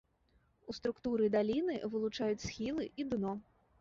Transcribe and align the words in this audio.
У 0.71 0.75
структуры 0.77 1.29
даліны 1.37 1.75
вылучаюць 1.97 2.45
схілы 2.49 2.89
і 3.03 3.07
дно. 3.13 3.37